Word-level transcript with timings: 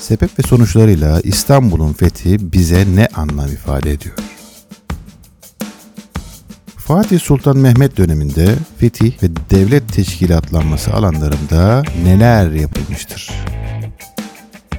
Sebep 0.00 0.38
ve 0.38 0.42
sonuçlarıyla 0.42 1.20
İstanbul'un 1.20 1.92
fethi 1.92 2.52
bize 2.52 2.84
ne 2.94 3.08
anlam 3.14 3.52
ifade 3.52 3.92
ediyor? 3.92 4.14
Fatih 6.76 7.20
Sultan 7.20 7.56
Mehmet 7.56 7.96
döneminde 7.96 8.54
fetih 8.78 9.22
ve 9.22 9.26
devlet 9.50 9.92
teşkilatlanması 9.92 10.94
alanlarında 10.94 11.82
neler 12.04 12.50
yapılmıştır? 12.50 13.30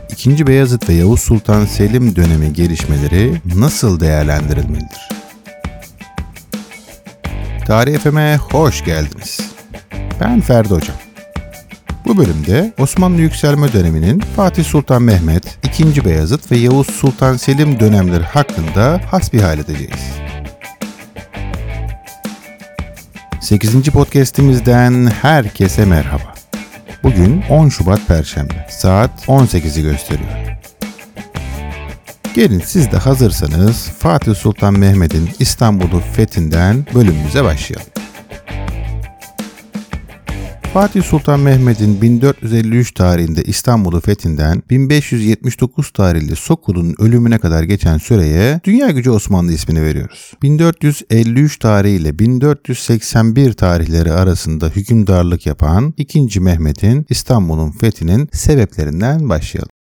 İkinci 0.10 0.47
Beyazıt 0.47 0.90
ve 0.90 0.94
Yavuz 0.94 1.22
Sultan 1.22 1.65
Selim 1.65 2.15
dönemi 2.15 2.54
gelişmeleri 2.54 3.42
nasıl 3.56 3.99
değerlendirilmelidir? 3.99 5.10
Tarih 7.65 7.99
FM'e 7.99 8.38
hoş 8.38 8.86
geldiniz. 8.86 9.40
Ben 10.22 10.42
Ferdi 10.42 10.74
Hocam. 10.74 11.08
Bu 12.10 12.17
bölümde 12.17 12.73
Osmanlı 12.79 13.21
yükselme 13.21 13.73
döneminin 13.73 14.19
Fatih 14.35 14.63
Sultan 14.63 15.01
Mehmet, 15.01 15.58
II. 15.79 16.05
Beyazıt 16.05 16.52
ve 16.52 16.58
Yavuz 16.58 16.88
Sultan 16.88 17.38
Selim 17.38 17.80
dönemleri 17.80 18.23
hakkında 18.23 19.02
hasbihal 19.12 19.59
edeceğiz. 19.59 20.00
8. 23.41 23.84
podcast'imizden 23.84 25.08
herkese 25.22 25.86
merhaba. 25.86 26.34
Bugün 27.03 27.44
10 27.50 27.70
Şubat 27.70 28.08
Perşembe. 28.08 28.67
Saat 28.70 29.26
18'i 29.28 29.84
gösteriyor. 29.84 30.58
Gelin 32.36 32.62
siz 32.66 32.91
de 32.91 32.98
hazırsanız 32.98 33.89
Fatih 34.00 34.36
Sultan 34.36 34.80
Mehmet'in 34.80 35.30
İstanbul'u 35.39 36.02
fethinden 36.16 36.86
bölümümüze 36.95 37.44
başlayalım. 37.44 37.98
Fatih 40.73 41.04
Sultan 41.04 41.40
Mehmet'in 41.40 42.02
1453 42.02 42.91
tarihinde 42.91 43.44
İstanbul'u 43.44 44.02
fethinden 44.02 44.64
1579 44.70 45.92
tarihli 45.92 46.36
Sokul'un 46.36 46.95
ölümüne 47.00 47.38
kadar 47.38 47.64
geçen 47.64 47.98
süreye 47.98 48.62
Dünya 48.64 48.90
Gücü 48.90 49.09
Osmanlı 49.09 49.53
ismini 49.53 49.81
veriyoruz. 49.81 50.34
1453 50.42 51.59
tarihi 51.59 51.95
ile 51.95 52.20
1481 52.20 53.53
tarihleri 53.53 54.12
arasında 54.12 54.67
hükümdarlık 54.67 55.45
yapan 55.45 55.94
2. 55.97 56.40
Mehmet'in 56.40 57.06
İstanbul'un 57.09 57.72
fethinin 57.72 58.30
sebeplerinden 58.34 59.30
başlayalım. 59.30 59.78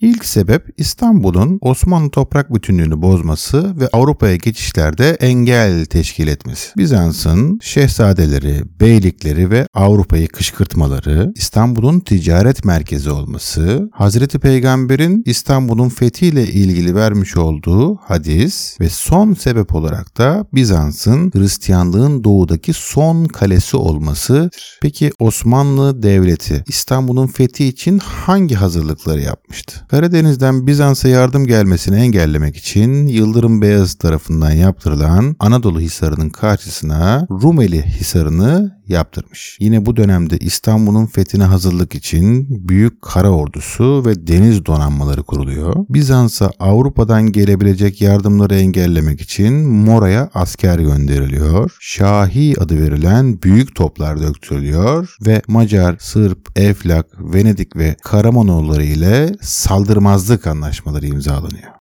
İlk 0.00 0.24
sebep 0.24 0.68
İstanbul'un 0.76 1.58
Osmanlı 1.60 2.10
toprak 2.10 2.54
bütünlüğünü 2.54 3.02
bozması 3.02 3.80
ve 3.80 3.88
Avrupa'ya 3.92 4.36
geçişlerde 4.36 5.10
engel 5.10 5.84
teşkil 5.84 6.28
etmesi. 6.28 6.70
Bizans'ın 6.76 7.58
şehzadeleri, 7.62 8.62
beylikleri 8.80 9.50
ve 9.50 9.66
Avrupa'yı 9.74 10.28
kışkırtmaları, 10.28 11.32
İstanbul'un 11.36 12.00
ticaret 12.00 12.64
merkezi 12.64 13.10
olması, 13.10 13.90
Hazreti 13.92 14.38
Peygamber'in 14.38 15.22
İstanbul'un 15.26 15.88
fethiyle 15.88 16.46
ilgili 16.46 16.94
vermiş 16.94 17.36
olduğu 17.36 17.96
hadis 17.96 18.80
ve 18.80 18.88
son 18.88 19.34
sebep 19.34 19.74
olarak 19.74 20.18
da 20.18 20.46
Bizans'ın 20.52 21.30
Hristiyanlığın 21.34 22.24
doğudaki 22.24 22.72
son 22.72 23.24
kalesi 23.24 23.76
olması. 23.76 24.50
Peki 24.82 25.10
Osmanlı 25.18 26.02
Devleti 26.02 26.64
İstanbul'un 26.66 27.26
fethi 27.26 27.64
için 27.64 27.98
hangi 27.98 28.54
hazırlıkları 28.54 29.20
yapmıştı? 29.20 29.86
Karadeniz'den 29.90 30.66
Bizans'a 30.66 31.08
yardım 31.08 31.46
gelmesini 31.46 31.96
engellemek 31.96 32.56
için 32.56 33.06
Yıldırım 33.06 33.62
Beyazıt 33.62 34.00
tarafından 34.00 34.50
yaptırılan 34.50 35.36
Anadolu 35.38 35.80
Hisarı'nın 35.80 36.30
karşısına 36.30 37.26
Rumeli 37.30 37.82
Hisarı'nı 37.82 38.79
yaptırmış. 38.90 39.56
Yine 39.60 39.86
bu 39.86 39.96
dönemde 39.96 40.38
İstanbul'un 40.38 41.06
fethine 41.06 41.44
hazırlık 41.44 41.94
için 41.94 42.46
büyük 42.68 43.02
kara 43.02 43.30
ordusu 43.30 44.02
ve 44.06 44.26
deniz 44.26 44.66
donanmaları 44.66 45.22
kuruluyor. 45.22 45.74
Bizans'a 45.88 46.50
Avrupa'dan 46.58 47.32
gelebilecek 47.32 48.00
yardımları 48.00 48.54
engellemek 48.54 49.20
için 49.20 49.54
Mora'ya 49.68 50.30
asker 50.34 50.78
gönderiliyor. 50.78 51.76
Şahi 51.80 52.54
adı 52.60 52.82
verilen 52.82 53.42
büyük 53.42 53.74
toplar 53.74 54.20
döktürülüyor 54.20 55.16
ve 55.26 55.42
Macar, 55.48 55.96
Sırp, 56.00 56.48
Eflak, 56.56 57.06
Venedik 57.18 57.76
ve 57.76 57.96
Karamanoğulları 58.02 58.84
ile 58.84 59.32
saldırmazlık 59.42 60.46
anlaşmaları 60.46 61.06
imzalanıyor. 61.06 61.79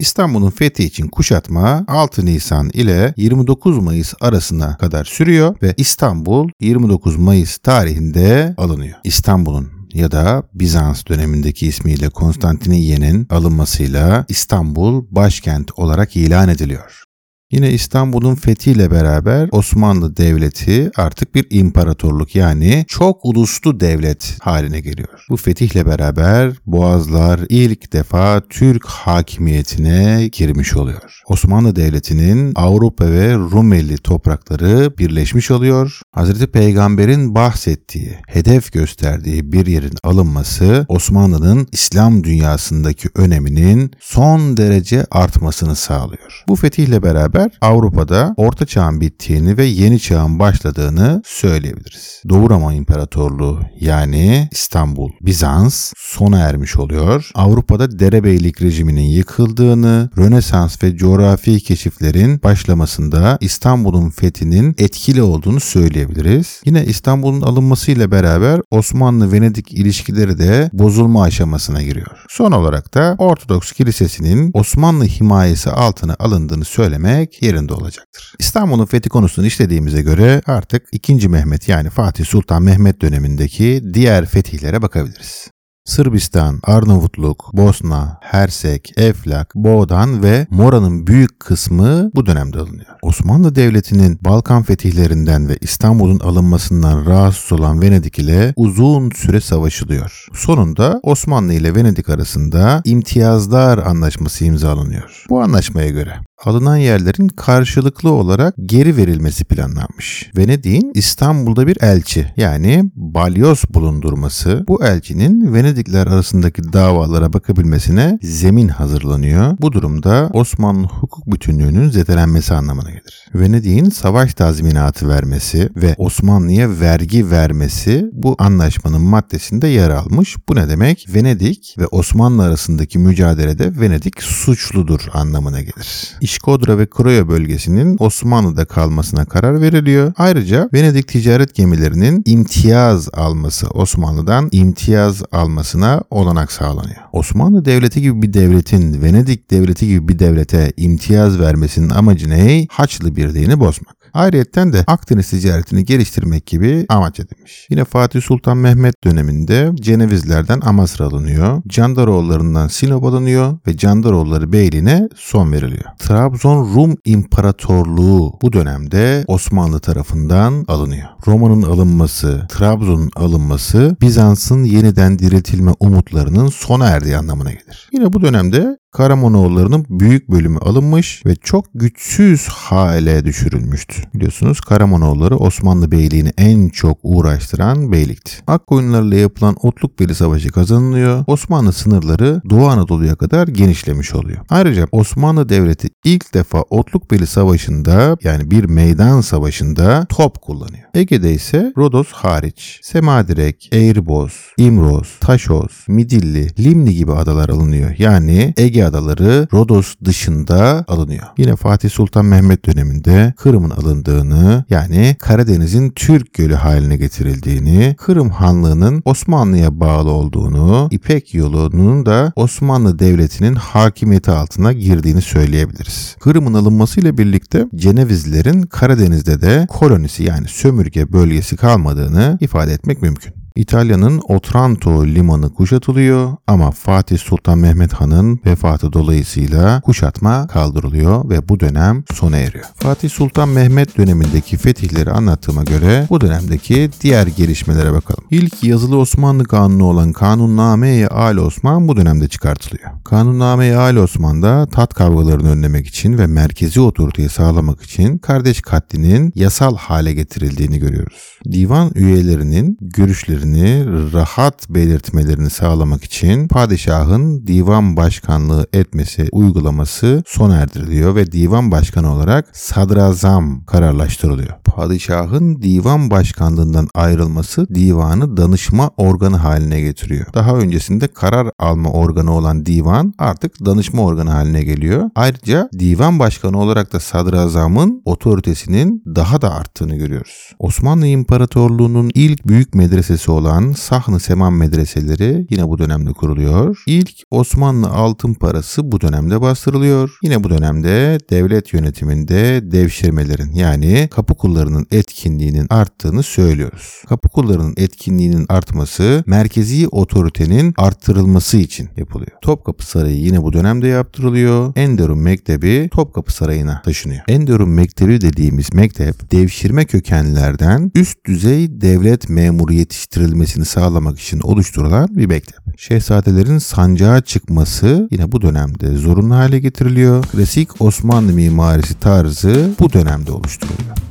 İstanbul'un 0.00 0.50
fethi 0.50 0.84
için 0.84 1.08
kuşatma 1.08 1.84
6 1.88 2.26
Nisan 2.26 2.70
ile 2.72 3.14
29 3.16 3.78
Mayıs 3.78 4.14
arasına 4.20 4.76
kadar 4.76 5.04
sürüyor 5.04 5.56
ve 5.62 5.74
İstanbul 5.76 6.48
29 6.60 7.16
Mayıs 7.16 7.58
tarihinde 7.58 8.54
alınıyor. 8.56 8.98
İstanbul'un 9.04 9.68
ya 9.94 10.12
da 10.12 10.42
Bizans 10.54 11.06
dönemindeki 11.06 11.66
ismiyle 11.66 12.08
Konstantiniyye'nin 12.08 13.26
alınmasıyla 13.30 14.24
İstanbul 14.28 15.04
başkent 15.10 15.78
olarak 15.78 16.16
ilan 16.16 16.48
ediliyor. 16.48 17.09
Yine 17.50 17.70
İstanbul'un 17.70 18.34
fethiyle 18.34 18.90
beraber 18.90 19.48
Osmanlı 19.52 20.16
Devleti 20.16 20.90
artık 20.96 21.34
bir 21.34 21.46
imparatorluk 21.50 22.36
yani 22.36 22.84
çok 22.88 23.24
uluslu 23.24 23.80
devlet 23.80 24.36
haline 24.40 24.80
geliyor. 24.80 25.24
Bu 25.30 25.36
fetihle 25.36 25.86
beraber 25.86 26.52
Boğazlar 26.66 27.40
ilk 27.48 27.92
defa 27.92 28.42
Türk 28.48 28.86
hakimiyetine 28.86 30.28
girmiş 30.32 30.76
oluyor. 30.76 31.22
Osmanlı 31.26 31.76
Devleti'nin 31.76 32.52
Avrupa 32.54 33.06
ve 33.06 33.34
Rumeli 33.34 33.96
toprakları 33.98 34.98
birleşmiş 34.98 35.50
oluyor. 35.50 36.00
Hazreti 36.12 36.46
Peygamber'in 36.46 37.34
bahsettiği, 37.34 38.16
hedef 38.26 38.72
gösterdiği 38.72 39.52
bir 39.52 39.66
yerin 39.66 39.94
alınması 40.02 40.86
Osmanlı'nın 40.88 41.68
İslam 41.72 42.24
dünyasındaki 42.24 43.08
öneminin 43.14 43.90
son 44.00 44.56
derece 44.56 45.06
artmasını 45.10 45.76
sağlıyor. 45.76 46.44
Bu 46.48 46.56
fetihle 46.56 47.02
beraber 47.02 47.39
beraber 47.40 47.58
Avrupa'da 47.60 48.34
Orta 48.36 48.66
Çağ'ın 48.66 49.00
bittiğini 49.00 49.56
ve 49.56 49.64
Yeni 49.64 50.00
Çağ'ın 50.00 50.38
başladığını 50.38 51.22
söyleyebiliriz. 51.26 52.22
Doğu 52.28 52.50
Roma 52.50 52.72
İmparatorluğu 52.72 53.60
yani 53.80 54.48
İstanbul, 54.52 55.10
Bizans 55.20 55.92
sona 55.96 56.38
ermiş 56.38 56.76
oluyor. 56.76 57.30
Avrupa'da 57.34 57.98
derebeylik 57.98 58.62
rejiminin 58.62 59.02
yıkıldığını, 59.02 60.10
Rönesans 60.18 60.82
ve 60.82 60.96
coğrafi 60.96 61.60
keşiflerin 61.60 62.42
başlamasında 62.42 63.38
İstanbul'un 63.40 64.10
fethinin 64.10 64.74
etkili 64.78 65.22
olduğunu 65.22 65.60
söyleyebiliriz. 65.60 66.60
Yine 66.64 66.84
İstanbul'un 66.84 67.42
alınmasıyla 67.42 68.10
beraber 68.10 68.60
Osmanlı-Venedik 68.70 69.72
ilişkileri 69.72 70.38
de 70.38 70.70
bozulma 70.72 71.22
aşamasına 71.22 71.82
giriyor. 71.82 72.24
Son 72.28 72.52
olarak 72.52 72.94
da 72.94 73.14
Ortodoks 73.18 73.72
Kilisesi'nin 73.72 74.50
Osmanlı 74.54 75.04
himayesi 75.04 75.70
altına 75.70 76.16
alındığını 76.18 76.64
söylemek 76.64 77.29
etmek 77.30 77.42
yerinde 77.42 77.74
olacaktır. 77.74 78.34
İstanbul'un 78.38 78.86
fethi 78.86 79.08
konusunu 79.08 79.46
işlediğimize 79.46 80.02
göre 80.02 80.42
artık 80.46 80.82
2. 80.92 81.28
Mehmet 81.28 81.68
yani 81.68 81.90
Fatih 81.90 82.24
Sultan 82.24 82.62
Mehmet 82.62 83.02
dönemindeki 83.02 83.82
diğer 83.94 84.26
fetihlere 84.26 84.82
bakabiliriz. 84.82 85.50
Sırbistan, 85.84 86.60
Arnavutluk, 86.62 87.50
Bosna, 87.52 88.18
Hersek, 88.20 88.92
Eflak, 88.96 89.54
Boğdan 89.54 90.22
ve 90.22 90.46
Mora'nın 90.50 91.06
büyük 91.06 91.40
kısmı 91.40 92.10
bu 92.14 92.26
dönemde 92.26 92.58
alınıyor. 92.58 92.96
Osmanlı 93.02 93.54
Devleti'nin 93.54 94.18
Balkan 94.24 94.62
fetihlerinden 94.62 95.48
ve 95.48 95.56
İstanbul'un 95.60 96.20
alınmasından 96.20 97.06
rahatsız 97.06 97.52
olan 97.52 97.82
Venedik 97.82 98.18
ile 98.18 98.52
uzun 98.56 99.10
süre 99.10 99.40
savaşılıyor. 99.40 100.26
Sonunda 100.34 101.00
Osmanlı 101.02 101.52
ile 101.54 101.74
Venedik 101.74 102.08
arasında 102.08 102.82
imtiyazlar 102.84 103.78
anlaşması 103.78 104.44
imzalanıyor. 104.44 105.24
Bu 105.30 105.40
anlaşmaya 105.40 105.88
göre 105.88 106.20
alınan 106.44 106.76
yerlerin 106.76 107.28
karşılıklı 107.28 108.10
olarak 108.10 108.54
geri 108.66 108.96
verilmesi 108.96 109.44
planlanmış. 109.44 110.30
Venedik'in 110.36 110.92
İstanbul'da 110.94 111.66
bir 111.66 111.76
elçi 111.80 112.32
yani 112.36 112.90
balyoz 112.94 113.62
bulundurması 113.74 114.64
bu 114.68 114.84
elçinin 114.84 115.54
Venedikler 115.54 116.06
arasındaki 116.06 116.72
davalara 116.72 117.32
bakabilmesine 117.32 118.18
zemin 118.22 118.68
hazırlanıyor. 118.68 119.56
Bu 119.60 119.72
durumda 119.72 120.30
Osmanlı 120.32 120.86
hukuk 120.86 121.32
bütünlüğünün 121.32 121.90
zedelenmesi 121.90 122.54
anlamına 122.54 122.90
gelir. 122.90 123.26
Venedik'in 123.34 123.90
savaş 123.90 124.34
tazminatı 124.34 125.08
vermesi 125.08 125.68
ve 125.76 125.94
Osmanlı'ya 125.98 126.80
vergi 126.80 127.30
vermesi 127.30 128.10
bu 128.12 128.36
anlaşmanın 128.38 129.02
maddesinde 129.02 129.68
yer 129.68 129.90
almış. 129.90 130.36
Bu 130.48 130.54
ne 130.56 130.68
demek? 130.68 131.06
Venedik 131.14 131.74
ve 131.78 131.86
Osmanlı 131.86 132.42
arasındaki 132.42 132.98
mücadelede 132.98 133.80
Venedik 133.80 134.22
suçludur 134.22 135.00
anlamına 135.12 135.60
gelir. 135.60 136.16
İşkodra 136.30 136.78
ve 136.78 136.86
Kroya 136.86 137.28
bölgesinin 137.28 137.96
Osmanlı'da 138.00 138.64
kalmasına 138.64 139.24
karar 139.24 139.60
veriliyor. 139.60 140.12
Ayrıca 140.16 140.68
Venedik 140.72 141.08
ticaret 141.08 141.54
gemilerinin 141.54 142.22
imtiyaz 142.26 143.08
alması 143.12 143.68
Osmanlı'dan 143.68 144.48
imtiyaz 144.52 145.22
almasına 145.32 146.02
olanak 146.10 146.52
sağlanıyor. 146.52 147.00
Osmanlı 147.12 147.64
Devleti 147.64 148.02
gibi 148.02 148.22
bir 148.22 148.32
devletin 148.32 149.02
Venedik 149.02 149.50
Devleti 149.50 149.86
gibi 149.86 150.08
bir 150.08 150.18
devlete 150.18 150.72
imtiyaz 150.76 151.40
vermesinin 151.40 151.90
amacı 151.90 152.30
ne? 152.30 152.66
Haçlı 152.70 153.16
Birliği'ni 153.16 153.60
bozmak. 153.60 153.99
Ayrıyeten 154.14 154.72
de 154.72 154.84
Akdeniz 154.86 155.30
ticaretini 155.30 155.84
geliştirmek 155.84 156.46
gibi 156.46 156.86
amaç 156.88 157.20
edilmiş. 157.20 157.66
Yine 157.70 157.84
Fatih 157.84 158.22
Sultan 158.22 158.56
Mehmet 158.56 159.04
döneminde 159.04 159.70
Cenevizlerden 159.74 160.60
Amasra 160.60 161.04
alınıyor. 161.04 161.62
Candaroğullarından 161.68 162.68
Sinop 162.68 163.04
alınıyor 163.04 163.58
ve 163.66 163.76
Candaroğulları 163.76 164.52
Beyliğine 164.52 165.08
son 165.16 165.52
veriliyor. 165.52 165.84
Trabzon 165.98 166.74
Rum 166.74 166.96
İmparatorluğu 167.04 168.38
bu 168.42 168.52
dönemde 168.52 169.24
Osmanlı 169.26 169.80
tarafından 169.80 170.64
alınıyor. 170.68 171.08
Roma'nın 171.26 171.62
alınması, 171.62 172.46
Trabzon'un 172.48 173.10
alınması 173.16 173.96
Bizans'ın 174.00 174.64
yeniden 174.64 175.18
diriltilme 175.18 175.72
umutlarının 175.80 176.48
sona 176.48 176.86
erdiği 176.86 177.16
anlamına 177.16 177.50
gelir. 177.50 177.88
Yine 177.92 178.12
bu 178.12 178.22
dönemde 178.22 178.78
Karamanoğullarının 178.92 179.86
büyük 179.90 180.30
bölümü 180.30 180.58
alınmış 180.58 181.26
ve 181.26 181.36
çok 181.36 181.64
güçsüz 181.74 182.48
hale 182.48 183.24
düşürülmüştü. 183.24 184.02
Biliyorsunuz 184.14 184.60
Karamanoğulları 184.60 185.36
Osmanlı 185.36 185.92
Beyliğini 185.92 186.32
en 186.38 186.68
çok 186.68 186.98
uğraştıran 187.02 187.92
beylikti. 187.92 188.32
Akkoyunlarla 188.46 189.14
yapılan 189.14 189.56
Otlukbeli 189.62 190.14
Savaşı 190.14 190.48
kazanılıyor. 190.48 191.24
Osmanlı 191.26 191.72
sınırları 191.72 192.42
Doğu 192.50 192.66
Anadolu'ya 192.68 193.14
kadar 193.14 193.48
genişlemiş 193.48 194.14
oluyor. 194.14 194.38
Ayrıca 194.50 194.86
Osmanlı 194.92 195.48
Devleti 195.48 195.88
ilk 196.04 196.34
defa 196.34 196.62
Otlukbeli 196.62 197.26
Savaşı'nda 197.26 198.16
yani 198.22 198.50
bir 198.50 198.64
meydan 198.64 199.20
savaşında 199.20 200.06
top 200.08 200.42
kullanıyor. 200.42 200.84
Ege'de 200.94 201.32
ise 201.32 201.72
Rodos 201.76 202.12
hariç 202.12 202.80
Semadirek, 202.82 203.68
Eğriboz, 203.72 204.32
İmroz, 204.58 205.18
Taşoz, 205.20 205.84
Midilli, 205.88 206.48
Limni 206.58 206.94
gibi 206.94 207.12
adalar 207.12 207.48
alınıyor. 207.48 207.94
Yani 207.98 208.54
Ege 208.56 208.79
adaları 208.84 209.48
Rodos 209.52 209.94
dışında 210.04 210.84
alınıyor. 210.88 211.26
Yine 211.38 211.56
Fatih 211.56 211.90
Sultan 211.90 212.24
Mehmet 212.24 212.66
döneminde 212.66 213.34
Kırım'ın 213.36 213.70
alındığını 213.70 214.64
yani 214.70 215.16
Karadeniz'in 215.18 215.90
Türk 215.90 216.34
gölü 216.34 216.54
haline 216.54 216.96
getirildiğini, 216.96 217.94
Kırım 217.98 218.30
Hanlığı'nın 218.30 219.02
Osmanlı'ya 219.04 219.80
bağlı 219.80 220.10
olduğunu, 220.10 220.88
İpek 220.90 221.34
yolunun 221.34 222.06
da 222.06 222.32
Osmanlı 222.36 222.98
Devleti'nin 222.98 223.54
hakimiyeti 223.54 224.30
altına 224.30 224.72
girdiğini 224.72 225.22
söyleyebiliriz. 225.22 226.16
Kırım'ın 226.20 226.54
alınmasıyla 226.54 227.18
birlikte 227.18 227.66
Cenevizlilerin 227.76 228.62
Karadeniz'de 228.62 229.40
de 229.40 229.66
kolonisi 229.68 230.22
yani 230.22 230.48
sömürge 230.48 231.12
bölgesi 231.12 231.56
kalmadığını 231.56 232.38
ifade 232.40 232.72
etmek 232.72 233.02
mümkün. 233.02 233.39
İtalya'nın 233.60 234.20
Otranto 234.28 235.06
limanı 235.06 235.54
kuşatılıyor 235.54 236.36
ama 236.46 236.70
Fatih 236.70 237.18
Sultan 237.18 237.58
Mehmet 237.58 237.92
Han'ın 237.92 238.40
vefatı 238.46 238.92
dolayısıyla 238.92 239.80
kuşatma 239.80 240.46
kaldırılıyor 240.46 241.30
ve 241.30 241.48
bu 241.48 241.60
dönem 241.60 242.04
sona 242.14 242.36
eriyor. 242.36 242.64
Fatih 242.76 243.10
Sultan 243.10 243.48
Mehmet 243.48 243.98
dönemindeki 243.98 244.56
fetihleri 244.56 245.10
anlattığıma 245.10 245.64
göre 245.64 246.06
bu 246.10 246.20
dönemdeki 246.20 246.90
diğer 247.00 247.26
gelişmelere 247.26 247.92
bakalım. 247.92 248.24
İlk 248.30 248.64
yazılı 248.64 248.96
Osmanlı 248.96 249.44
kanunu 249.44 249.84
olan 249.84 250.12
Kanunname-i 250.12 251.06
Ali 251.06 251.40
Osman 251.40 251.88
bu 251.88 251.96
dönemde 251.96 252.28
çıkartılıyor. 252.28 252.90
Kanunname-i 253.04 253.76
Ali 253.76 254.00
Osman'da 254.00 254.66
tat 254.66 254.94
kavgalarını 254.94 255.50
önlemek 255.50 255.86
için 255.86 256.18
ve 256.18 256.26
merkezi 256.26 256.80
otoriteyi 256.80 257.28
sağlamak 257.28 257.82
için 257.82 258.18
kardeş 258.18 258.60
katlinin 258.60 259.32
yasal 259.34 259.76
hale 259.76 260.12
getirildiğini 260.12 260.78
görüyoruz. 260.78 261.38
Divan 261.52 261.90
üyelerinin 261.94 262.78
görüşlerini 262.80 263.49
görüşlerini 263.50 264.12
rahat 264.12 264.70
belirtmelerini 264.70 265.50
sağlamak 265.50 266.04
için 266.04 266.48
padişahın 266.48 267.46
divan 267.46 267.96
başkanlığı 267.96 268.66
etmesi 268.72 269.28
uygulaması 269.32 270.22
sona 270.26 270.56
erdiriliyor 270.56 271.14
ve 271.14 271.32
divan 271.32 271.70
başkanı 271.70 272.14
olarak 272.14 272.48
sadrazam 272.52 273.64
kararlaştırılıyor. 273.64 274.54
Padişahın 274.64 275.62
divan 275.62 276.10
başkanlığından 276.10 276.88
ayrılması 276.94 277.66
divanı 277.74 278.36
danışma 278.36 278.90
organı 278.96 279.36
haline 279.36 279.80
getiriyor. 279.80 280.26
Daha 280.34 280.56
öncesinde 280.56 281.08
karar 281.08 281.50
alma 281.58 281.90
organı 281.90 282.34
olan 282.34 282.66
divan 282.66 283.14
artık 283.18 283.64
danışma 283.64 284.02
organı 284.02 284.30
haline 284.30 284.62
geliyor. 284.62 285.10
Ayrıca 285.14 285.68
divan 285.78 286.18
başkanı 286.18 286.60
olarak 286.60 286.92
da 286.92 287.00
sadrazamın 287.00 288.02
otoritesinin 288.04 289.02
daha 289.06 289.42
da 289.42 289.54
arttığını 289.54 289.96
görüyoruz. 289.96 290.52
Osmanlı 290.58 291.06
İmparatorluğu'nun 291.06 292.10
ilk 292.14 292.46
büyük 292.46 292.74
medresesi 292.74 293.29
olan 293.30 293.72
Sahn-ı 293.72 294.20
Seman 294.20 294.52
medreseleri 294.52 295.46
yine 295.50 295.68
bu 295.68 295.78
dönemde 295.78 296.12
kuruluyor. 296.12 296.82
İlk 296.86 297.10
Osmanlı 297.30 297.88
altın 297.88 298.34
parası 298.34 298.92
bu 298.92 299.00
dönemde 299.00 299.40
bastırılıyor. 299.40 300.18
Yine 300.22 300.44
bu 300.44 300.50
dönemde 300.50 301.18
devlet 301.30 301.72
yönetiminde 301.72 302.60
devşirmelerin 302.72 303.52
yani 303.52 304.08
kapı 304.10 304.34
kullarının 304.34 304.86
etkinliğinin 304.90 305.66
arttığını 305.70 306.22
söylüyoruz. 306.22 307.02
Kapı 307.08 307.28
kullarının 307.28 307.74
etkinliğinin 307.76 308.46
artması 308.48 309.24
merkezi 309.26 309.88
otoritenin 309.88 310.74
arttırılması 310.76 311.56
için 311.56 311.88
yapılıyor. 311.96 312.32
Topkapı 312.42 312.86
Sarayı 312.86 313.16
yine 313.16 313.42
bu 313.42 313.52
dönemde 313.52 313.88
yaptırılıyor. 313.88 314.72
Enderun 314.76 315.18
Mektebi 315.18 315.88
Topkapı 315.92 316.32
Sarayı'na 316.32 316.82
taşınıyor. 316.82 317.22
Enderun 317.28 317.68
Mektebi 317.68 318.20
dediğimiz 318.20 318.74
mektep 318.74 319.32
devşirme 319.32 319.84
kökenlerden 319.84 320.92
üst 320.94 321.24
düzey 321.24 321.80
devlet 321.80 322.28
memuru 322.28 322.72
yetiştirilmesini 323.20 323.64
sağlamak 323.64 324.20
için 324.20 324.40
oluşturulan 324.40 325.08
bir 325.10 325.26
mektep. 325.26 325.80
Şehzadelerin 325.80 326.58
sancağa 326.58 327.20
çıkması 327.20 328.08
yine 328.10 328.32
bu 328.32 328.42
dönemde 328.42 328.96
zorunlu 328.96 329.34
hale 329.34 329.58
getiriliyor. 329.58 330.24
Klasik 330.24 330.82
Osmanlı 330.82 331.32
mimarisi 331.32 331.94
tarzı 332.00 332.70
bu 332.80 332.92
dönemde 332.92 333.32
oluşturuluyor. 333.32 334.09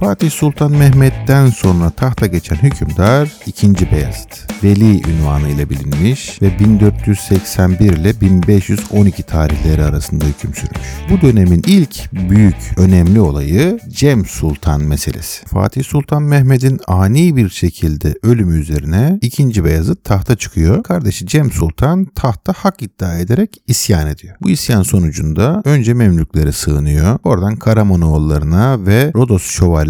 Fatih 0.00 0.30
Sultan 0.30 0.72
Mehmet'ten 0.72 1.46
sonra 1.50 1.90
tahta 1.90 2.26
geçen 2.26 2.56
hükümdar 2.56 3.32
2. 3.46 3.90
Beyazıt. 3.92 4.64
Veli 4.64 5.10
ünvanı 5.10 5.48
ile 5.48 5.70
bilinmiş 5.70 6.42
ve 6.42 6.58
1481 6.58 7.92
ile 7.92 8.20
1512 8.20 9.22
tarihleri 9.22 9.84
arasında 9.84 10.24
hüküm 10.24 10.54
sürmüş. 10.54 10.88
Bu 11.10 11.20
dönemin 11.20 11.62
ilk 11.66 12.12
büyük 12.12 12.56
önemli 12.76 13.20
olayı 13.20 13.80
Cem 13.88 14.26
Sultan 14.26 14.80
meselesi. 14.80 15.46
Fatih 15.46 15.84
Sultan 15.84 16.22
Mehmet'in 16.22 16.80
ani 16.86 17.36
bir 17.36 17.48
şekilde 17.48 18.14
ölümü 18.22 18.60
üzerine 18.60 19.18
2. 19.22 19.64
Beyazıt 19.64 20.04
tahta 20.04 20.36
çıkıyor. 20.36 20.82
Kardeşi 20.82 21.26
Cem 21.26 21.50
Sultan 21.52 22.04
tahta 22.04 22.52
hak 22.52 22.82
iddia 22.82 23.18
ederek 23.18 23.56
isyan 23.66 24.06
ediyor. 24.06 24.36
Bu 24.42 24.50
isyan 24.50 24.82
sonucunda 24.82 25.62
önce 25.64 25.94
Memlüklere 25.94 26.52
sığınıyor. 26.52 27.18
Oradan 27.24 27.56
Karamanoğullarına 27.56 28.86
ve 28.86 29.12
Rodos 29.14 29.42
şövalyelerine 29.42 29.87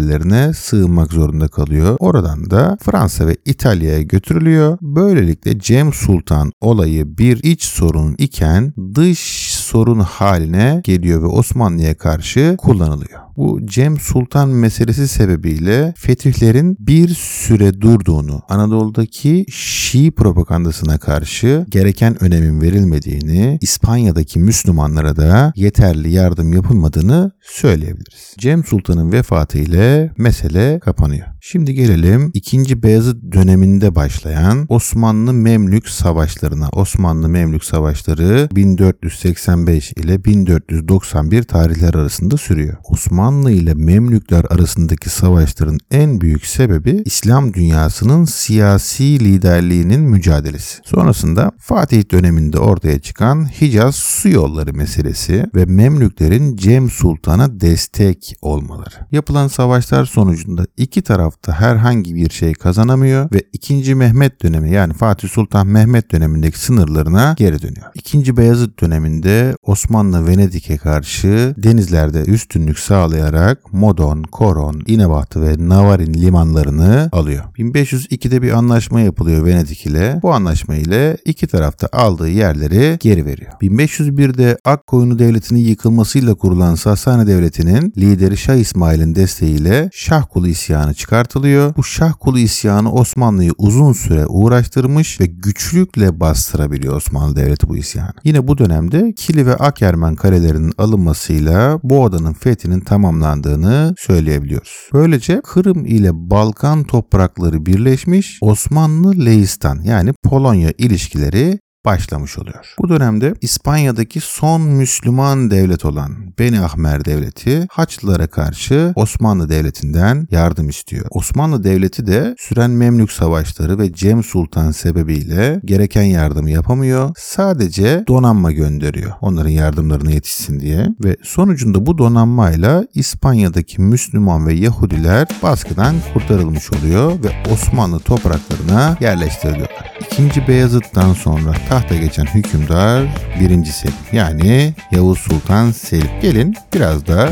sığınmak 0.53 1.13
zorunda 1.13 1.47
kalıyor. 1.47 1.97
Oradan 1.99 2.49
da 2.49 2.77
Fransa 2.81 3.27
ve 3.27 3.37
İtalya'ya 3.45 4.01
götürülüyor 4.01 4.77
Böylelikle 4.81 5.59
Cem 5.59 5.93
Sultan 5.93 6.51
olayı 6.61 7.17
bir 7.17 7.43
iç 7.43 7.63
sorun 7.63 8.15
iken 8.17 8.73
dış 8.95 9.48
sorun 9.69 9.99
haline 9.99 10.81
geliyor 10.83 11.21
ve 11.21 11.25
Osmanlı'ya 11.25 11.97
karşı 11.97 12.55
kullanılıyor. 12.57 13.19
Bu 13.37 13.65
Cem 13.65 13.99
Sultan 13.99 14.49
meselesi 14.49 15.07
sebebiyle 15.07 15.93
fetihlerin 15.97 16.77
bir 16.79 17.07
süre 17.09 17.81
durduğunu, 17.81 18.41
Anadolu'daki 18.49 19.45
Şii 19.51 20.11
propagandasına 20.11 20.97
karşı 20.97 21.65
gereken 21.69 22.23
önemin 22.23 22.61
verilmediğini, 22.61 23.57
İspanya'daki 23.61 24.39
Müslümanlara 24.39 25.15
da 25.15 25.53
yeterli 25.55 26.11
yardım 26.11 26.53
yapılmadığını 26.53 27.31
söyleyebiliriz. 27.41 28.35
Cem 28.37 28.63
Sultan'ın 28.63 29.11
vefatı 29.11 29.57
ile 29.57 30.11
mesele 30.17 30.79
kapanıyor. 30.79 31.27
Şimdi 31.41 31.73
gelelim 31.73 32.31
2. 32.33 32.83
Beyazıt 32.83 33.33
döneminde 33.33 33.95
başlayan 33.95 34.65
Osmanlı 34.69 35.33
Memlük 35.33 35.89
savaşlarına. 35.89 36.69
Osmanlı 36.69 37.29
Memlük 37.29 37.63
savaşları 37.63 38.49
1485 38.55 39.91
ile 39.91 40.25
1491 40.25 41.43
tarihler 41.43 41.93
arasında 41.93 42.37
sürüyor. 42.37 42.77
Osmanlı 42.83 43.51
ile 43.51 43.73
Memlükler 43.73 44.45
arasındaki 44.49 45.09
savaşların 45.09 45.77
en 45.91 46.21
büyük 46.21 46.45
sebebi 46.45 47.01
İslam 47.05 47.53
dünyasının 47.53 48.25
siyasi 48.25 49.19
liderliğinin 49.19 50.01
mücadelesi. 50.01 50.77
Sonrasında 50.85 51.51
Fatih 51.59 52.11
döneminde 52.11 52.59
ortaya 52.59 52.99
çıkan 52.99 53.45
Hicaz 53.61 53.95
su 53.95 54.29
yolları 54.29 54.73
meselesi 54.73 55.45
ve 55.55 55.65
Memlüklerin 55.65 56.55
Cem 56.55 56.89
Sultan'a 56.89 57.59
destek 57.59 58.35
olmaları. 58.41 58.95
Yapılan 59.11 59.47
savaşlar 59.47 60.05
sonucunda 60.05 60.65
iki 60.77 61.01
taraf 61.01 61.28
tarafta 61.29 61.53
herhangi 61.53 62.15
bir 62.15 62.29
şey 62.29 62.53
kazanamıyor 62.53 63.29
ve 63.33 63.43
2. 63.53 63.95
Mehmet 63.95 64.43
dönemi 64.43 64.71
yani 64.71 64.93
Fatih 64.93 65.29
Sultan 65.29 65.67
Mehmet 65.67 66.11
dönemindeki 66.11 66.59
sınırlarına 66.59 67.35
geri 67.37 67.61
dönüyor. 67.61 67.87
2. 67.93 68.37
Beyazıt 68.37 68.81
döneminde 68.81 69.55
Osmanlı 69.63 70.27
Venedik'e 70.27 70.77
karşı 70.77 71.55
denizlerde 71.57 72.21
üstünlük 72.21 72.79
sağlayarak 72.79 73.73
Modon, 73.73 74.23
Koron, 74.23 74.81
İnebahtı 74.87 75.41
ve 75.41 75.55
Navarin 75.59 76.13
limanlarını 76.13 77.09
alıyor. 77.11 77.43
1502'de 77.57 78.41
bir 78.41 78.51
anlaşma 78.51 79.01
yapılıyor 79.01 79.45
Venedik 79.45 79.85
ile. 79.85 80.19
Bu 80.23 80.33
anlaşma 80.33 80.75
ile 80.75 81.17
iki 81.25 81.47
tarafta 81.47 81.89
aldığı 81.91 82.29
yerleri 82.29 82.97
geri 82.99 83.25
veriyor. 83.25 83.51
1501'de 83.61 84.57
Akkoyunlu 84.65 85.19
Devleti'nin 85.19 85.59
yıkılmasıyla 85.59 86.35
kurulan 86.35 86.75
Sasani 86.75 87.27
Devleti'nin 87.27 87.93
lideri 87.97 88.37
Şah 88.37 88.55
İsmail'in 88.55 89.15
desteğiyle 89.15 89.89
Şahkulu 89.93 90.47
isyanı 90.47 90.95
çıkartılıyor. 91.19 91.75
Bu 91.75 91.83
Şahkulu 91.83 92.39
isyanı 92.39 92.91
Osmanlı'yı 92.91 93.51
uzun 93.57 93.93
süre 93.93 94.25
uğraştırmış 94.27 95.21
ve 95.21 95.25
güçlükle 95.25 96.19
bastırabiliyor 96.19 96.95
Osmanlı 96.95 97.35
Devleti 97.35 97.69
bu 97.69 97.77
isyanı. 97.77 98.13
Yine 98.23 98.47
bu 98.47 98.57
dönemde 98.57 99.13
Kili 99.13 99.45
ve 99.45 99.55
Akermen 99.55 100.15
kalelerinin 100.15 100.73
alınmasıyla 100.77 101.79
bu 101.83 102.05
adanın 102.05 102.33
fethinin 102.33 102.79
tamamlandığını 102.79 103.93
söyleyebiliyoruz. 103.97 104.89
Böylece 104.93 105.41
Kırım 105.41 105.85
ile 105.85 106.09
Balkan 106.13 106.83
toprakları 106.83 107.65
birleşmiş 107.65 108.37
Osmanlı 108.41 109.25
Leistan 109.25 109.81
yani 109.83 110.13
Polonya 110.23 110.71
ilişkileri 110.77 111.59
başlamış 111.89 112.37
oluyor. 112.37 112.75
Bu 112.79 112.89
dönemde 112.89 113.33
İspanya'daki 113.41 114.19
son 114.21 114.61
Müslüman 114.61 115.51
devlet 115.51 115.85
olan 115.85 116.11
Beni 116.39 116.59
Ahmer 116.59 117.05
Devleti 117.05 117.67
Haçlılara 117.71 118.27
karşı 118.27 118.93
Osmanlı 118.95 119.49
Devleti'nden 119.49 120.27
yardım 120.31 120.69
istiyor. 120.69 121.05
Osmanlı 121.09 121.63
Devleti 121.63 122.07
de 122.07 122.35
süren 122.37 122.71
Memlük 122.71 123.11
savaşları 123.11 123.79
ve 123.79 123.93
Cem 123.93 124.23
Sultan 124.23 124.71
sebebiyle 124.71 125.61
gereken 125.65 126.03
yardımı 126.03 126.49
yapamıyor. 126.49 127.09
Sadece 127.17 128.03
donanma 128.07 128.51
gönderiyor 128.51 129.11
onların 129.21 129.49
yardımlarına 129.49 130.11
yetişsin 130.11 130.59
diye 130.59 130.87
ve 131.03 131.17
sonucunda 131.23 131.85
bu 131.85 131.97
donanmayla 131.97 132.85
İspanya'daki 132.93 133.81
Müslüman 133.81 134.47
ve 134.47 134.53
Yahudiler 134.53 135.27
baskıdan 135.43 135.95
kurtarılmış 136.13 136.73
oluyor 136.73 137.11
ve 137.23 137.51
Osmanlı 137.53 137.99
topraklarına 137.99 138.97
yerleştiriliyorlar. 138.99 139.93
İkinci 140.11 140.47
Beyazıt'tan 140.47 141.13
sonra 141.13 141.53
tahta 141.79 141.95
geçen 141.95 142.25
hükümdar 142.25 143.03
birinci 143.39 143.71
Selim 143.71 143.95
yani 144.11 144.73
Yavuz 144.91 145.19
Sultan 145.19 145.71
Selim. 145.71 146.09
Gelin 146.21 146.55
biraz 146.75 147.07
da 147.07 147.29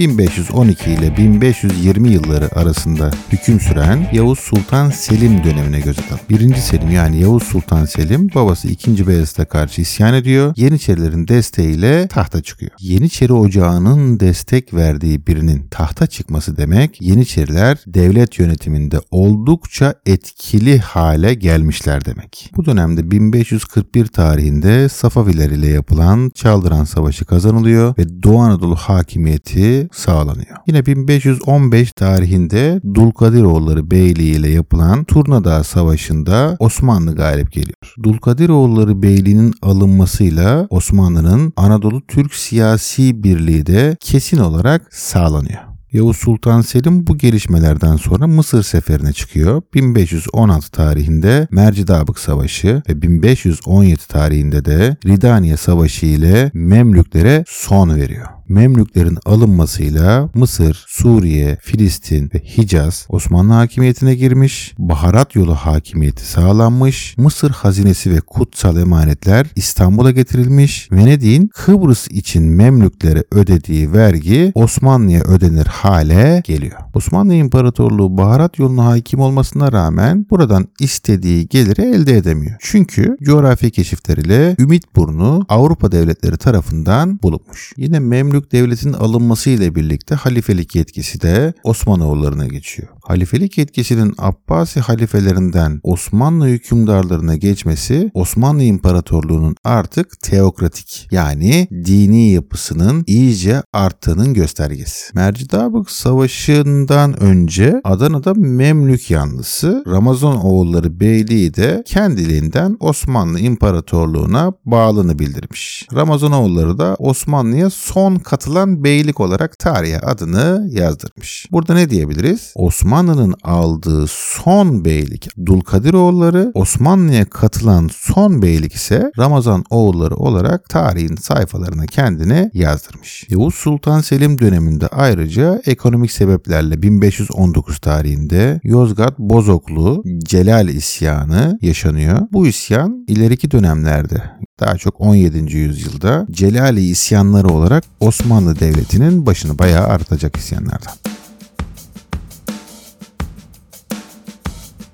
1512 0.00 0.90
ile 0.90 1.16
1520 1.16 2.08
yılları 2.08 2.58
arasında 2.58 3.10
hüküm 3.32 3.60
süren 3.60 4.08
Yavuz 4.12 4.38
Sultan 4.38 4.90
Selim 4.90 5.44
dönemine 5.44 5.80
göz 5.80 5.98
atalım. 5.98 6.20
Birinci 6.30 6.60
Selim 6.60 6.90
yani 6.90 7.20
Yavuz 7.20 7.42
Sultan 7.42 7.84
Selim 7.84 8.28
babası 8.34 8.68
2. 8.68 9.06
Beyazıt'a 9.06 9.44
karşı 9.44 9.80
isyan 9.80 10.14
ediyor. 10.14 10.54
Yeniçerilerin 10.56 11.28
desteğiyle 11.28 12.08
tahta 12.08 12.42
çıkıyor. 12.42 12.70
Yeniçeri 12.78 13.32
ocağının 13.32 14.20
destek 14.20 14.74
verdiği 14.74 15.26
birinin 15.26 15.66
tahta 15.70 16.06
çıkması 16.06 16.56
demek 16.56 17.02
Yeniçeriler 17.02 17.78
devlet 17.86 18.38
yönetiminde 18.38 19.00
oldukça 19.10 19.94
etkili 20.06 20.78
hale 20.78 21.34
gelmişler 21.34 22.04
demek. 22.04 22.50
Bu 22.56 22.64
dönemde 22.64 23.10
1541 23.10 24.06
tarihinde 24.06 24.88
Safaviler 24.88 25.50
ile 25.50 25.68
yapılan 25.68 26.30
Çaldıran 26.34 26.84
Savaşı 26.84 27.24
kazanılıyor 27.24 27.94
ve 27.98 28.22
Doğu 28.22 28.38
Anadolu 28.38 28.76
hakimiyeti 28.76 29.89
sağlanıyor. 29.90 30.56
Yine 30.66 30.86
1515 30.86 31.92
tarihinde 31.92 32.80
Dulkadiroğulları 32.94 33.90
Beyliği 33.90 34.36
ile 34.36 34.48
yapılan 34.48 35.04
Turnadağ 35.04 35.64
Savaşı'nda 35.64 36.56
Osmanlı 36.58 37.14
galip 37.14 37.52
geliyor. 37.52 37.94
Dulkadiroğulları 38.02 39.02
Beyliği'nin 39.02 39.54
alınmasıyla 39.62 40.66
Osmanlı'nın 40.70 41.52
Anadolu 41.56 42.06
Türk 42.06 42.34
siyasi 42.34 43.22
birliği 43.22 43.66
de 43.66 43.96
kesin 44.00 44.38
olarak 44.38 44.94
sağlanıyor. 44.94 45.70
Yavuz 45.92 46.16
Sultan 46.16 46.60
Selim 46.60 47.06
bu 47.06 47.18
gelişmelerden 47.18 47.96
sonra 47.96 48.26
Mısır 48.26 48.62
seferine 48.62 49.12
çıkıyor. 49.12 49.62
1516 49.74 50.70
tarihinde 50.70 51.48
Mercidabık 51.50 52.18
Savaşı 52.18 52.82
ve 52.88 53.02
1517 53.02 54.08
tarihinde 54.08 54.64
de 54.64 54.96
Ridaniye 55.06 55.56
Savaşı 55.56 56.06
ile 56.06 56.50
Memlüklere 56.54 57.44
son 57.48 57.94
veriyor. 57.94 58.39
Memlüklerin 58.50 59.18
alınmasıyla 59.26 60.28
Mısır, 60.34 60.84
Suriye, 60.88 61.58
Filistin 61.62 62.30
ve 62.34 62.38
Hicaz 62.38 63.06
Osmanlı 63.08 63.52
hakimiyetine 63.52 64.14
girmiş, 64.14 64.74
baharat 64.78 65.34
yolu 65.36 65.54
hakimiyeti 65.54 66.26
sağlanmış, 66.26 67.14
Mısır 67.18 67.50
hazinesi 67.50 68.10
ve 68.10 68.20
kutsal 68.20 68.76
emanetler 68.76 69.46
İstanbul'a 69.56 70.10
getirilmiş, 70.10 70.92
Venedik'in 70.92 71.48
Kıbrıs 71.48 72.08
için 72.08 72.42
Memlüklere 72.42 73.24
ödediği 73.32 73.92
vergi 73.92 74.52
Osmanlı'ya 74.54 75.20
ödenir 75.20 75.66
hale 75.66 76.42
geliyor. 76.44 76.80
Osmanlı 76.94 77.34
İmparatorluğu 77.34 78.18
baharat 78.18 78.58
yoluna 78.58 78.84
hakim 78.84 79.20
olmasına 79.20 79.72
rağmen 79.72 80.26
buradan 80.30 80.68
istediği 80.80 81.48
geliri 81.48 81.82
elde 81.82 82.16
edemiyor. 82.16 82.56
Çünkü 82.60 83.16
coğrafi 83.22 83.70
keşifler 83.70 84.16
ile 84.16 84.56
Ümitburnu 84.58 85.46
Avrupa 85.48 85.92
devletleri 85.92 86.36
tarafından 86.36 87.20
bulunmuş. 87.22 87.72
Yine 87.76 87.98
Memlük 87.98 88.39
Türk 88.40 88.52
devletinin 88.52 88.92
alınması 88.92 89.50
ile 89.50 89.74
birlikte 89.74 90.14
halifelik 90.14 90.74
yetkisi 90.74 91.20
de 91.20 91.54
Osmanoğullarına 91.64 92.46
geçiyor. 92.46 92.88
Halifelik 93.10 93.58
yetkisinin 93.58 94.14
Abbasi 94.18 94.80
halifelerinden 94.80 95.80
Osmanlı 95.82 96.46
hükümdarlarına 96.46 97.36
geçmesi 97.36 98.10
Osmanlı 98.14 98.62
İmparatorluğu'nun 98.62 99.56
artık 99.64 100.20
teokratik 100.22 101.08
yani 101.10 101.68
dini 101.70 102.30
yapısının 102.30 103.04
iyice 103.06 103.62
arttığının 103.72 104.34
göstergesi. 104.34 105.14
Mercidabık 105.14 105.90
Savaşı'ndan 105.90 107.22
önce 107.22 107.80
Adana'da 107.84 108.34
Memlük 108.34 109.10
yanlısı 109.10 109.84
Ramazan 109.86 110.44
oğulları 110.44 111.00
Beyliği 111.00 111.54
de 111.54 111.82
kendiliğinden 111.86 112.76
Osmanlı 112.80 113.40
İmparatorluğu'na 113.40 114.52
bağlını 114.64 115.18
bildirmiş. 115.18 115.88
Ramazan 115.94 116.32
oğulları 116.32 116.78
da 116.78 116.96
Osmanlı'ya 116.98 117.70
son 117.70 118.16
katılan 118.16 118.84
beylik 118.84 119.20
olarak 119.20 119.58
tarihe 119.58 119.98
adını 120.00 120.68
yazdırmış. 120.70 121.46
Burada 121.52 121.74
ne 121.74 121.90
diyebiliriz? 121.90 122.52
Osmanlı'nın 123.00 123.34
aldığı 123.42 124.06
son 124.08 124.84
beylik 124.84 125.28
Dulkadiroğulları, 125.46 126.50
Osmanlı'ya 126.54 127.24
katılan 127.24 127.90
son 127.92 128.42
beylik 128.42 128.74
ise 128.74 129.12
Ramazan 129.18 129.64
oğulları 129.70 130.14
olarak 130.16 130.68
tarihin 130.68 131.16
sayfalarına 131.16 131.86
kendini 131.86 132.50
yazdırmış. 132.54 133.26
Yavuz 133.28 133.54
Sultan 133.54 134.00
Selim 134.00 134.38
döneminde 134.38 134.86
ayrıca 134.86 135.62
ekonomik 135.66 136.12
sebeplerle 136.12 136.82
1519 136.82 137.78
tarihinde 137.78 138.60
Yozgat 138.64 139.18
Bozoklu 139.18 140.02
Celal 140.18 140.68
isyanı 140.68 141.58
yaşanıyor. 141.62 142.20
Bu 142.32 142.46
isyan 142.46 143.04
ileriki 143.08 143.50
dönemlerde 143.50 144.22
daha 144.60 144.76
çok 144.76 145.00
17. 145.00 145.56
yüzyılda 145.56 146.26
Celali 146.30 146.80
isyanları 146.80 147.48
olarak 147.48 147.84
Osmanlı 148.00 148.60
Devleti'nin 148.60 149.26
başını 149.26 149.58
bayağı 149.58 149.86
artacak 149.86 150.36
isyanlardan. 150.36 151.09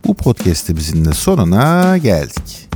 Bu 0.09 0.15
podcast'imizin 0.15 1.05
de 1.05 1.13
sonuna 1.13 1.99
geldik. 1.99 2.69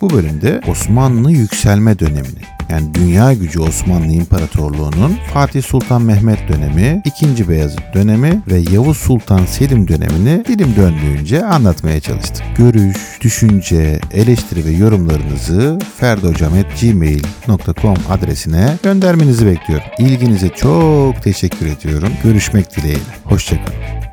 Bu 0.00 0.10
bölümde 0.10 0.60
Osmanlı 0.68 1.32
yükselme 1.32 1.98
dönemini 1.98 2.53
yani 2.70 2.94
dünya 2.94 3.32
gücü 3.32 3.60
Osmanlı 3.60 4.12
İmparatorluğu'nun 4.12 5.16
Fatih 5.34 5.62
Sultan 5.62 6.02
Mehmet 6.02 6.48
dönemi, 6.48 7.02
2. 7.04 7.48
Beyazıt 7.48 7.94
dönemi 7.94 8.42
ve 8.48 8.62
Yavuz 8.72 8.96
Sultan 8.96 9.46
Selim 9.46 9.88
dönemini 9.88 10.44
dilim 10.44 10.76
döndüğünce 10.76 11.44
anlatmaya 11.44 12.00
çalıştım. 12.00 12.46
Görüş, 12.58 12.96
düşünce, 13.20 14.00
eleştiri 14.12 14.64
ve 14.64 14.70
yorumlarınızı 14.70 15.78
ferdhocam.gmail.com 15.96 17.96
adresine 18.10 18.76
göndermenizi 18.82 19.46
bekliyorum. 19.46 19.86
İlginize 19.98 20.48
çok 20.48 21.22
teşekkür 21.22 21.66
ediyorum. 21.66 22.08
Görüşmek 22.24 22.76
dileğiyle. 22.76 23.00
Hoşçakalın. 23.24 24.03